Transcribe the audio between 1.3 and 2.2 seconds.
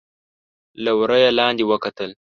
لاندې وکتل.